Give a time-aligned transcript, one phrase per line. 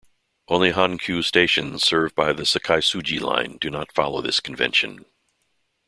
[0.47, 5.05] Only Hankyu stations served by the Sakaisuji Line do not follow this convention.